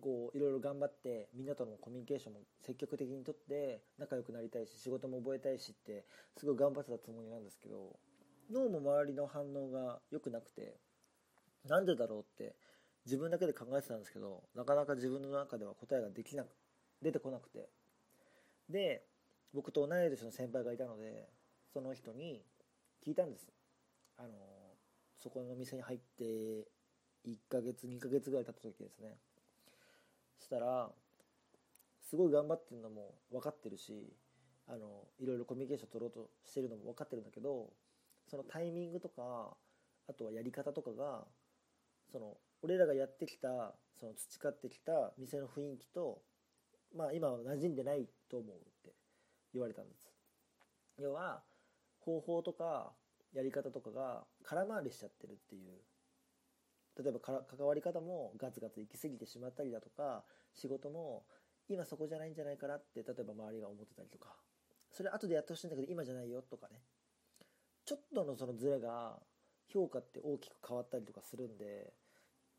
[0.02, 6.06] こういろいろ頑張ってみんなとのコミュニケーションも積極的にとって仲良くなりたいし仕事も覚えたいしって
[6.38, 7.98] すごい頑張ってたつもりなんですけど
[8.52, 10.78] どうも周りの反応が良くなくて
[11.68, 12.56] なんでだろうって
[13.06, 16.50] 自分だけで考えてたんですけどなかなか自分の中では答えができなく
[17.02, 17.70] 出てこなくて。
[18.70, 19.04] で
[19.54, 21.30] 僕と同い年の先輩がいたので
[21.74, 22.44] その人に
[23.08, 23.48] 聞いたんです。
[24.18, 24.30] あの
[25.18, 26.68] そこの店に入って
[27.26, 29.16] 1ヶ月2ヶ月ぐらい経った時ですね。
[30.42, 30.90] したら
[32.02, 34.14] すごい頑張ってるのも分かってるし
[34.68, 37.70] あのいろいろコミュニケーション取ろうとしてるのも分かってるんだけど
[38.30, 39.56] そのタイミングとか
[40.10, 41.24] あとはやり方とかが
[42.12, 46.22] その俺らがやってきたその培ってきた店の雰囲気と
[46.94, 48.94] まあ今は馴染んでないと思うって
[49.54, 50.12] 言われたんです。
[51.00, 51.42] 要は
[52.08, 52.94] 方法とか
[53.34, 55.74] やり方とかが空回りしちゃってるっていう。
[57.04, 60.24] 例えばから関わり方もガツガツ行き過ぎてしまったりだとか
[60.56, 61.26] 仕事も
[61.70, 64.34] 今そこじゃないんじゃないかなって例えば周りが思ってたりとか。
[64.92, 66.82] それ後でやってほしいんだけど今じゃないよとかね。
[67.86, 69.20] ちょっとのそのズレが
[69.68, 71.94] 評価って大きく変わったりとかするんで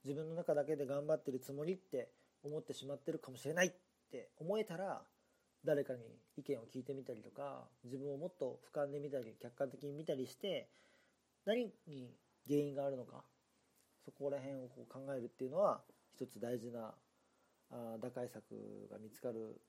[0.04, 2.10] 自分の中だけで頑張ってるつもりって
[2.44, 3.72] 思ってしまってるかもしれないっ
[4.10, 5.02] て思えたら
[5.64, 6.00] 誰かに
[6.36, 10.68] 意見を聞いてみたりとか自分をもっと俯瞰で見たり客観的に見たりして
[11.44, 12.14] 何に
[12.46, 13.24] 原因があるのか
[14.04, 15.80] そこら辺をこう考えるっていうのは
[16.14, 16.94] 一つ大事な
[18.00, 18.42] 打開策
[18.90, 19.60] が見つかる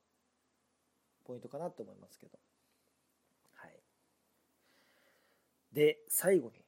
[1.25, 2.39] ポイントかなと思いますけど。
[3.55, 3.71] はい。
[5.73, 6.63] で最後に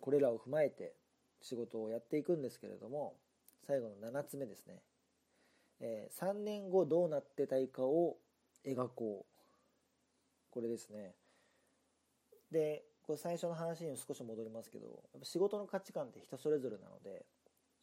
[0.00, 0.94] これらを踏まえて
[1.40, 3.16] 仕事をやっていくんですけれども
[3.66, 4.82] 最後の7つ目ですね。
[5.82, 8.16] えー、3年後どうなってたいかを
[8.64, 9.32] 描こう。
[10.50, 11.14] これですね。
[12.50, 17.24] でこれ最初の話に少し戻りますけどやっぱ仕事の価値観って人それぞれなので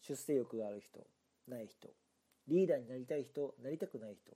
[0.01, 1.05] 出世欲がある人
[1.47, 1.89] ない人
[2.47, 4.31] リーダーになりたい人なりたくない人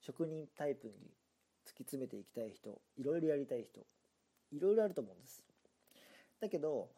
[0.00, 0.92] 職人タイプに
[1.66, 3.80] 突き詰めていきたい人いろいろやりたい人
[4.52, 5.44] いろいろあると思うんです。
[6.40, 6.88] だけど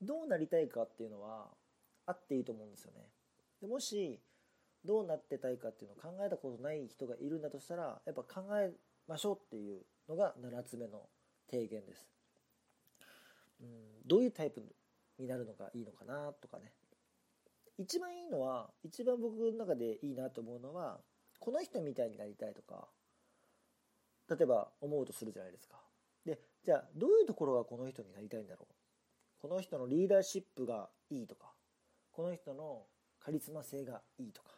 [0.00, 1.48] どうなりたいかっていうのは
[2.06, 3.08] あっていいと思うんですよね。
[3.60, 4.20] でもし
[4.84, 8.72] どうなってたいかっていうのを考えたことない人がいるんだとしたらやっぱ考え
[9.08, 11.08] ましょうっていうのが7つ目の
[11.50, 12.06] 提言です、
[13.60, 13.68] うん、
[14.06, 14.62] どういうタイプ
[15.18, 16.72] になるのがいいのかなとかね。
[17.76, 21.00] 一番いいのは一番僕の中でいいなと思うのは
[21.40, 22.86] この人みたいになりたいとか
[24.30, 25.76] 例えば思うとするじゃないですか。
[26.24, 28.74] でじゃあどういうところがこの人になりたいんだろう。
[29.40, 31.52] この人のリーダーシップがいいとか
[32.12, 32.86] この人の
[33.20, 34.53] カリスマ性がいいとか。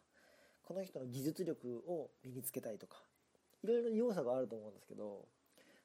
[0.66, 2.96] この人の技術力を身につけたいとか
[3.62, 5.24] いろいろ要素があると思うんですけど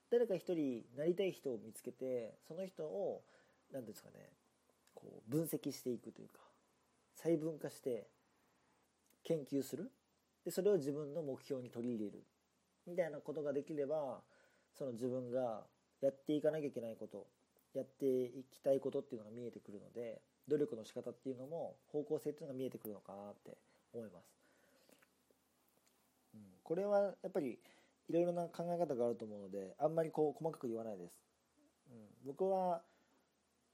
[0.10, 3.22] 誰か一人なりたい人を見つけてその人を
[3.72, 4.16] 何ですかね
[4.96, 6.40] こう分析していくというか
[7.16, 8.08] 細分化して
[9.24, 9.92] 研究する。
[10.44, 12.24] でそれを自分の目標に取り入れる。
[12.88, 14.22] みたいなことができれば
[14.76, 15.64] その自分が
[16.02, 17.28] やっていかなきゃいけないこと
[17.76, 23.56] やっていきたいことっていうのが見えてくるので努力の仕方っていうのも方向性っていうのが見えてくるのかなって
[23.94, 24.41] 思います。
[26.64, 27.60] これはやっぱり
[28.08, 31.22] いろいろな考え方があると思うのであんまりこう細かく言わないです、
[31.90, 32.82] うん、僕は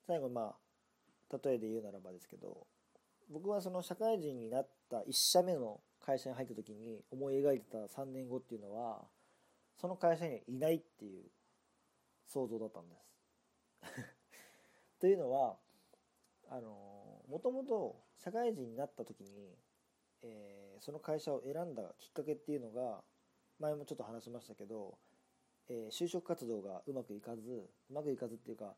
[0.05, 2.67] 最後まあ例えで言うならばですけど
[3.29, 9.01] 僕はその社会人になった1社目の会社に入った時に思い描いてた3年後っていうのは
[9.75, 11.23] その会社にいないっていう
[12.25, 13.07] 想像だったんです。
[14.99, 15.57] というのは
[16.49, 19.57] あのもともと社会人になった時に
[20.23, 23.01] えー、その会社を選んだきっかけっていうのが
[23.59, 24.97] 前もちょっと話しましたけど、
[25.69, 28.73] えー、就職活動がうまくいかずうまくいかずっていうか、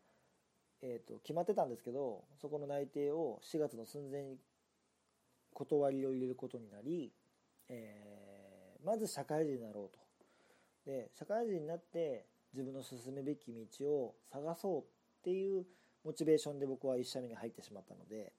[0.82, 4.38] えーと、決まってたんですけどそこの内定を4月の寸前に
[5.54, 7.12] 断りを入れることになり、
[7.68, 10.00] えー、まず社会人になろうと。
[10.86, 14.86] で社会人になって自分の進むべき道を探そうっ
[15.24, 15.66] ていう
[16.04, 18.32] モチベーションで僕は1社目に入ってしまったので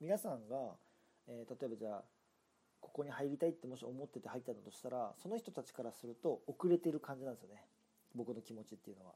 [0.00, 0.76] 皆さんが、
[1.26, 2.04] えー、例えばじゃあ
[2.80, 7.64] ここに入りたいってもし思ってて入ったんだとしたらその人たちからすると遅れてる感じなんですよね。
[8.14, 9.12] 僕の気持ちっていうのは。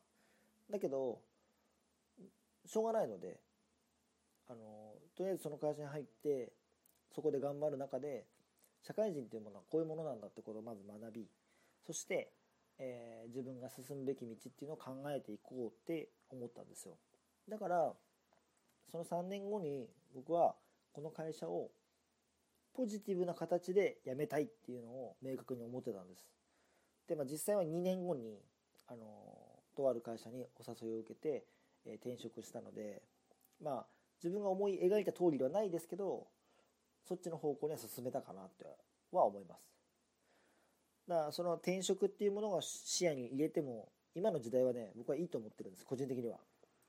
[0.70, 1.20] だけど
[2.66, 3.40] しょうがないので
[4.48, 6.52] あのとりあえずその会社に入って
[7.14, 8.26] そこで頑張る中で
[8.82, 11.26] 社会人っていうものはこういうものなんだってことをまず学び
[11.86, 12.32] そして、
[12.78, 16.96] えー、自分が進むべき道っていうのを考えていこうって思ったんですよ。
[17.48, 17.92] だから
[18.90, 20.54] その3年後に僕は
[20.92, 21.70] この会社を
[22.74, 26.24] ポジティブな形で辞めたいっていうのを明確に思ってたんです。
[27.08, 28.40] で、まあ、実際は2年後に、
[28.88, 29.06] あの、
[29.76, 31.44] とある会社にお誘いを受けて、
[31.86, 33.02] えー、転職したので、
[33.62, 33.86] まあ、
[34.22, 36.26] 自分が思い描いた通りではないですけど、
[37.06, 38.64] そっちの方向には進めたかなって
[39.12, 39.74] は思います。
[41.08, 46.38] だからその転職っていうものが視野に入れても今の時代はね僕はいいと思ってるんです個人的には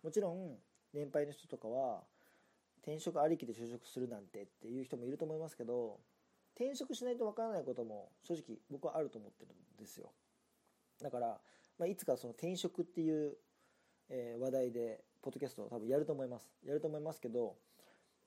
[0.04, 0.56] もちろん
[0.94, 2.02] 年配の人とかは
[2.86, 6.00] 転職ありきで就職するなんてっていう人もいると思いますけど
[6.56, 10.12] 転職しないとわからないことも正直僕はあると思ってるんですよ。
[11.02, 11.40] だから、
[11.78, 13.36] まあ、いつかその転職っていう
[14.10, 16.52] え、話題でポッドキャストを多分やると思います。
[16.64, 17.56] やると思いますけど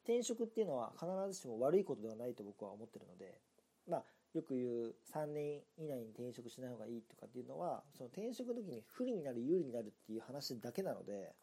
[0.02, 3.38] 転職っていうのは必ずしも悪いことではないと僕は思ってるので
[3.86, 4.04] まあ
[4.34, 11.34] よく言う3年以内に転職しない方がいいとかっていうのはその転職の時に不利になる有利になるっていう話だけなので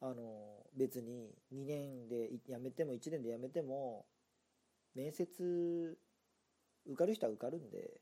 [0.00, 4.06] あの別に2年で辞めても1年で辞めても
[4.94, 5.98] 面接
[6.86, 8.00] 受かる人は受かるんで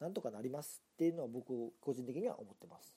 [0.00, 2.94] なんとかなりますっていうのは僕個人的には思ってます。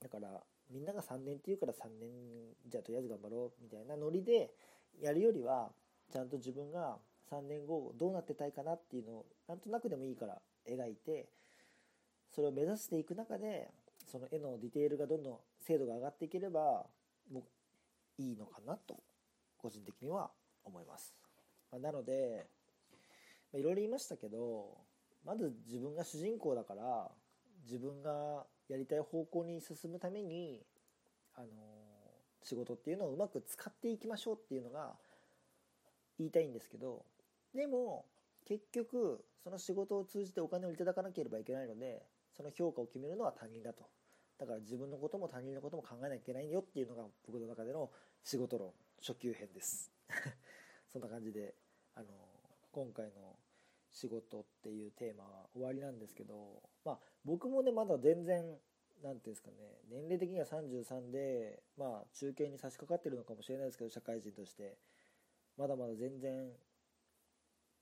[0.00, 2.10] だからみんなが3年っていうから3年
[2.66, 4.50] じゃあとりあえず頑張ろうみたいなノリで
[5.00, 5.70] やるよりは
[6.10, 6.98] ちゃんと自分が
[7.30, 11.28] 3年後どうなってたいかなっていうのをなんとなくでもいいから描いて
[12.34, 13.70] それを目指していく中で
[14.12, 16.84] その絵のディテールがどんどん精度が上がっていければ
[17.32, 17.40] も
[18.18, 18.98] ういいのかなと
[19.56, 20.30] 個人的には
[20.64, 21.14] 思います、
[21.70, 22.46] まあ、なので
[23.54, 24.76] いろいろ言いましたけど
[25.24, 27.08] まず自分が主人公だから
[27.64, 30.60] 自分がやりたい方向に進むために
[31.34, 31.46] あの
[32.42, 34.92] 仕事っていうのをうまく使っていきましょうっていうのが
[36.18, 37.06] 言いたいんですけど
[37.54, 38.04] でも
[38.46, 42.02] 結局その仕事を通じてお金をいただかなければいけないので
[42.36, 43.84] その評価を決めるのは他人だと。
[44.38, 47.90] だから自分のことも他人のことも考えなきゃいけないよっていうのが僕の中での
[48.24, 49.92] 仕事論初級編です
[50.88, 51.54] そんな感じで
[51.94, 52.08] あの
[52.72, 53.36] 今回の
[53.90, 58.58] 仕事っていうテーマは終わりなんですけどまあ僕もねまだ全然
[59.02, 59.56] 何ていうんですかね
[59.88, 64.78] 年齢的には33でまあ中堅に差し掛かってるのかもしれないですけど社会人として
[65.56, 66.52] まだまだ全然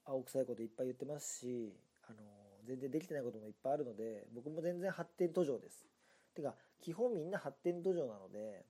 [0.05, 1.73] 青臭いこといっぱい言ってますし、
[2.09, 2.19] あの
[2.65, 5.87] 全然できてないこともいっぱいあるので僕も全然発展途上です。
[6.35, 8.65] てか基本みんな発展途上なので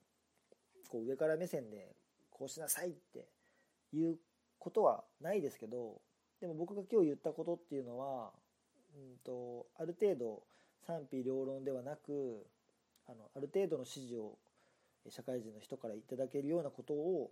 [0.88, 1.94] こう上から目線で
[2.30, 3.26] こうしなさいって
[3.92, 4.16] いう
[4.58, 6.00] ことはないですけど
[6.40, 8.30] でも僕が今日言ったことっていうのは、
[8.96, 10.42] うんと、ある程度
[10.86, 12.46] 賛否両論ではなく
[13.06, 14.38] あのある程度の指示を
[15.08, 17.30] 社会人の人からいただけるようなことを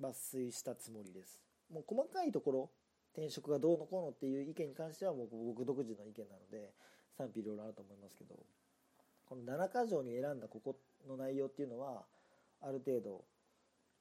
[0.00, 1.40] 抜粋したつもりです。
[1.72, 2.70] もう細かいところ
[3.14, 6.72] 転職がどうのこうのっていう意見に関してはもう僕独自の意見なので
[7.16, 8.34] 賛否両論あると思いますけど
[9.28, 10.76] この7箇条に選んだここ
[11.08, 12.04] の内容っていうのは
[12.60, 13.24] ある程度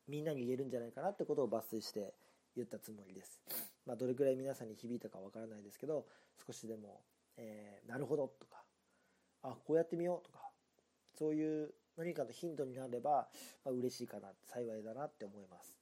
[0.08, 2.14] みんなに言えるんじゃないかなってことを抜粋して
[2.56, 3.42] 言ったつもりです。
[3.86, 6.06] まあ、どれくらい皆さんに響いたかわからないですけど
[6.46, 7.02] 少しでも、
[7.38, 8.64] えー、なるほどとか
[9.42, 10.40] あこうやってみようとか
[11.18, 13.28] そういう何かのヒントになれば、
[13.66, 15.76] まあ、嬉しいかな幸いだなって思います。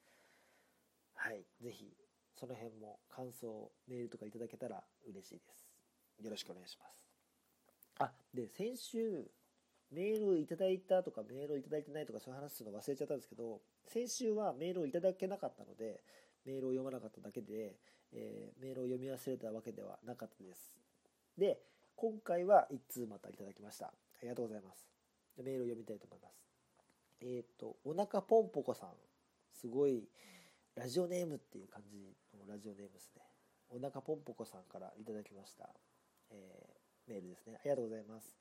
[1.13, 1.93] はい、ぜひ
[2.41, 5.69] その辺も感想メールとかいただけたら嬉しいです
[6.23, 7.10] よろしくお願いします
[8.01, 9.25] あで先週
[9.91, 16.01] メールをいただいたとかメールをいただいてないとかそういう話するの忘れちゃったんですけど先週はメールをいただけなかったので
[16.45, 17.75] メールを読まなかっただけで、
[18.13, 20.73] えー、メールを読み忘れたわけではなかったです。
[21.37, 21.59] で
[21.95, 23.87] 今回は1通またいただきました。
[23.87, 23.91] あ
[24.23, 24.87] りがとうございます。
[25.37, 26.41] メールを読みたいと思います。
[27.21, 28.89] えっ、とお腹ぽんぽこさん。
[29.53, 30.09] すごい
[30.75, 33.21] ラジオネームっていう感じのラジオネームですね。
[33.73, 35.69] おなかぽんぽこさんからいただきました、
[36.29, 36.80] えー、
[37.11, 37.57] メールですね。
[37.57, 38.37] ありがとうございます。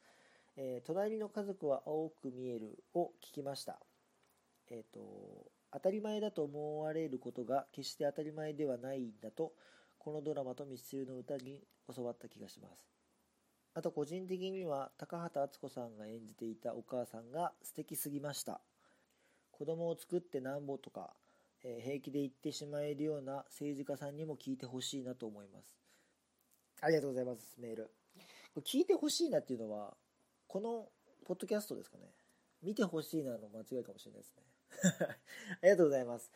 [0.57, 3.79] えー、隣の家族は青く見えるを聞きました。
[4.71, 9.53] えっ、ー、と、当たり前だと思われることが決して当たり前ではないんだと、
[9.99, 11.63] このドラマとミスチルの歌に
[11.95, 12.89] 教わった気がします。
[13.75, 18.61] あと個人的には高畑敦子さんが演じていたお母さんが素敵すぎました。
[19.53, 21.13] 子供を作ってなんぼとか、
[21.63, 25.79] え平気で言ってしまえるような政治家さんにも聞いてほしいなと思います。
[26.81, 28.00] ありがとうございます、メール。
[28.59, 29.95] 聞いてほしいなっていうのは、
[30.49, 30.89] この
[31.27, 32.05] ポッドキャストですかね。
[32.63, 34.43] 見てほしいなの間違いかもしれないですね。
[35.63, 36.31] ありがとうございます。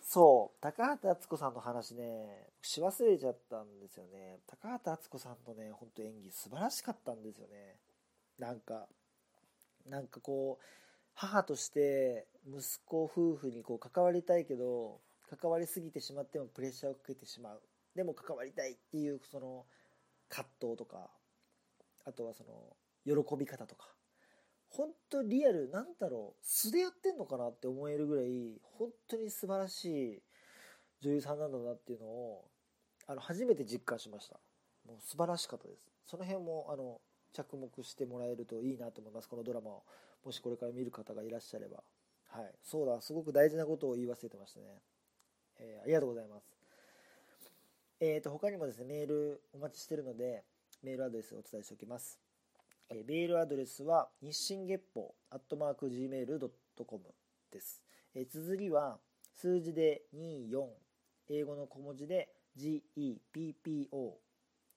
[0.00, 4.40] そう、高畑敦子さんの話ね、し忘れちゃったんですよね。
[4.46, 7.78] 高畑敦子さんのね、ほんと演技素晴らしかったんですよね。
[8.38, 8.88] なんか、
[9.86, 10.64] なんかこう、
[11.20, 17.60] 母として息子夫婦にこう関わりたいけど関わりすぎてしまってもプレッシャーをかけてしまう
[17.96, 19.64] でも関わりたいっていうその
[20.28, 21.10] 葛藤とか
[22.08, 23.88] あとはその喜び方とか
[24.70, 30.22] 本当リアルなんだろう素でやってんのかなって思えるぐらい本当に素晴らしい
[31.00, 32.44] 女優さんなんだなっていうのを
[33.06, 34.36] あの初めて実感しました
[34.86, 37.00] もう素晴らしかったですその辺もあの
[37.32, 39.82] 着目してもらえるといいなと思いますこのドラマを
[40.24, 41.82] もしこれから見る方がいらっしゃれば。
[42.28, 42.52] はい。
[42.62, 44.66] そうだ、すごく大事なことを言い忘れてましたね。
[45.58, 46.44] えー、ありがとうございます。
[48.00, 50.44] えっ、ー、と、他にもですね、メールお待ちしてるので、
[50.82, 52.18] メールアドレスをお伝えしておきます。
[52.90, 57.04] えー、メールアドレスは、日進月歩、アットマーク gmail.com
[57.50, 57.82] です。
[58.14, 58.98] えー、綴りは、
[59.34, 60.66] 数字で24、
[61.30, 63.88] 英語の小文字で GEPPO、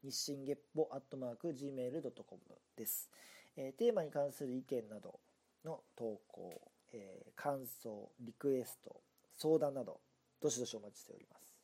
[0.04, 2.42] 日進月歩、アットマーク gmail.com
[2.76, 3.10] です。
[3.56, 5.20] えー、テーマに関する意見など
[5.64, 6.62] の投稿、
[6.94, 9.02] えー、感想、リクエスト、
[9.38, 10.00] 相談など、
[10.42, 11.56] どしどしお待ちしております。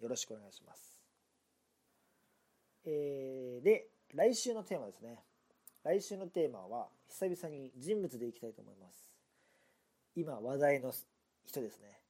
[0.00, 1.01] よろしくお願いします。
[2.84, 5.24] えー、で、来週のテーマですね。
[5.84, 9.10] 来週のテーマは、久々に人物でいきたいと思います。
[10.14, 10.92] 今話題の
[11.46, 12.00] 人ですね。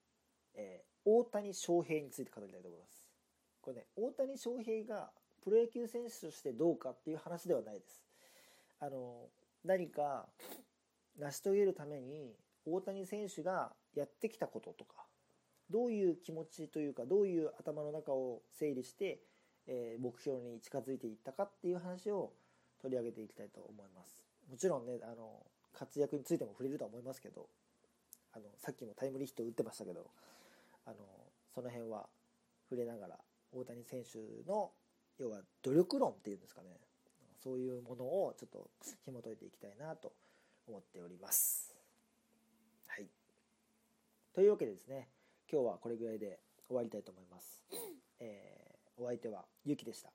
[0.54, 3.10] えー、大谷翔平について語りたいと思います。
[3.60, 5.10] これね、大谷翔平が
[5.42, 8.02] プロ野球選手としてどうかっていう話ではないです。
[8.80, 9.28] あの、
[9.64, 10.28] 何か
[11.18, 15.06] 成し遂げるために大谷選手がやってきたこととか、
[15.70, 19.20] どういう気持ちというか、どういう頭の中を整理して、
[19.66, 22.32] え、目標に近づいていったかっていう話を
[22.80, 24.24] 取り上げていきたいと思います。
[24.50, 27.48] もちろんね、あの、活躍についても触れるとは思いますけど、
[28.32, 30.10] あの、さっきもタイムリーヒット打ってましたけど、
[30.86, 30.96] あの、
[31.54, 32.08] その辺は
[32.68, 33.18] 触れながら、
[33.52, 34.72] 大谷選手の、
[35.18, 36.80] 要は努力論っていうんですかね、
[37.42, 38.70] そういうものをちょっと
[39.04, 40.12] 紐解いていきたいなと
[40.66, 41.74] 思っております。
[42.86, 43.06] はい。
[44.32, 45.08] というわけでですね、
[45.50, 47.60] 今日はこれぐらいで終わりたいと思います。
[48.20, 50.12] えー、お相手はゆきでした。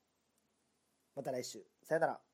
[1.16, 1.66] また来週。
[1.84, 2.27] さよなら。